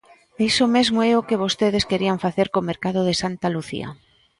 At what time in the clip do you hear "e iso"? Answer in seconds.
0.39-0.65